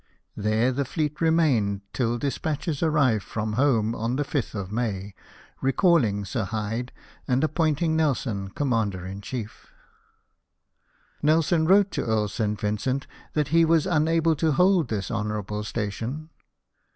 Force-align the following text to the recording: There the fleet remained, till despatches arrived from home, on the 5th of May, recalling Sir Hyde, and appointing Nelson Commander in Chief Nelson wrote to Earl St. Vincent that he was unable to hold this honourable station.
There 0.35 0.71
the 0.71 0.83
fleet 0.83 1.21
remained, 1.21 1.81
till 1.93 2.17
despatches 2.17 2.81
arrived 2.81 3.21
from 3.23 3.53
home, 3.53 3.93
on 3.93 4.15
the 4.15 4.23
5th 4.23 4.55
of 4.55 4.71
May, 4.71 5.13
recalling 5.61 6.25
Sir 6.25 6.45
Hyde, 6.45 6.91
and 7.27 7.43
appointing 7.43 7.95
Nelson 7.95 8.47
Commander 8.49 9.05
in 9.05 9.21
Chief 9.21 9.67
Nelson 11.21 11.67
wrote 11.67 11.91
to 11.91 12.03
Earl 12.03 12.27
St. 12.29 12.59
Vincent 12.59 13.05
that 13.33 13.49
he 13.49 13.63
was 13.63 13.85
unable 13.85 14.35
to 14.37 14.53
hold 14.53 14.87
this 14.87 15.11
honourable 15.11 15.63
station. 15.63 16.31